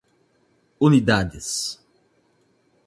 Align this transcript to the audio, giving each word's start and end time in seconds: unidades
unidades 0.87 1.53